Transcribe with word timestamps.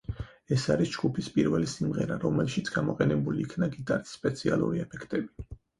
ეს 0.55 0.63
არის 0.75 0.93
ჯგუფის 0.95 1.29
პირველი 1.35 1.69
სიმღერა, 1.75 2.19
რომელშიც 2.25 2.73
გამოყენებული 2.79 3.47
იქნა 3.49 3.73
გიტარის 3.79 4.19
სპეციალური 4.19 4.89
ეფექტები. 4.89 5.61